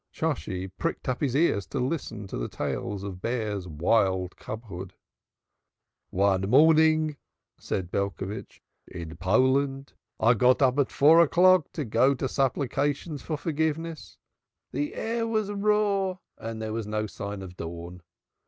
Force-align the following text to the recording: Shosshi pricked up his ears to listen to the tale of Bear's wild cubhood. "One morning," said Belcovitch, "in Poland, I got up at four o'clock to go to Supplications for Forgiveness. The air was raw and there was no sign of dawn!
Shosshi 0.11 0.67
pricked 0.67 1.07
up 1.07 1.21
his 1.21 1.35
ears 1.35 1.67
to 1.67 1.79
listen 1.79 2.25
to 2.25 2.35
the 2.39 2.47
tale 2.49 2.93
of 3.05 3.21
Bear's 3.21 3.67
wild 3.67 4.35
cubhood. 4.35 4.93
"One 6.09 6.49
morning," 6.49 7.17
said 7.59 7.91
Belcovitch, 7.91 8.63
"in 8.87 9.15
Poland, 9.17 9.93
I 10.19 10.33
got 10.33 10.59
up 10.63 10.79
at 10.79 10.89
four 10.91 11.19
o'clock 11.21 11.71
to 11.73 11.85
go 11.85 12.15
to 12.15 12.27
Supplications 12.27 13.21
for 13.21 13.37
Forgiveness. 13.37 14.17
The 14.71 14.95
air 14.95 15.27
was 15.27 15.51
raw 15.51 16.17
and 16.35 16.59
there 16.59 16.73
was 16.73 16.87
no 16.87 17.05
sign 17.05 17.43
of 17.43 17.55
dawn! 17.55 18.01